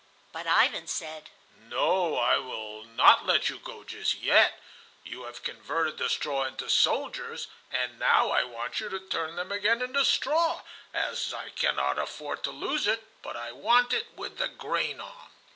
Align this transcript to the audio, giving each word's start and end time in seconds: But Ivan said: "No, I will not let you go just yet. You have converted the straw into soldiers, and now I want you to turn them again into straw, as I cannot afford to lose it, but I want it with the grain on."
But 0.31 0.47
Ivan 0.47 0.87
said: 0.87 1.29
"No, 1.55 2.17
I 2.17 2.37
will 2.39 2.85
not 2.85 3.27
let 3.27 3.49
you 3.49 3.59
go 3.59 3.83
just 3.83 4.15
yet. 4.15 4.59
You 5.03 5.25
have 5.25 5.43
converted 5.43 5.99
the 5.99 6.09
straw 6.09 6.43
into 6.45 6.71
soldiers, 6.71 7.49
and 7.71 7.99
now 7.99 8.31
I 8.31 8.43
want 8.43 8.79
you 8.79 8.89
to 8.89 8.99
turn 8.99 9.35
them 9.35 9.51
again 9.51 9.79
into 9.79 10.03
straw, 10.03 10.63
as 10.91 11.35
I 11.35 11.49
cannot 11.51 11.99
afford 11.99 12.41
to 12.45 12.51
lose 12.51 12.87
it, 12.87 13.07
but 13.21 13.37
I 13.37 13.51
want 13.51 13.93
it 13.93 14.07
with 14.15 14.39
the 14.39 14.47
grain 14.49 14.99
on." 14.99 15.29